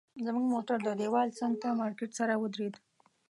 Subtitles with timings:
[0.25, 2.81] زموږ موټر د دیوال څنګ ته مارکیټ سره ودرېدل.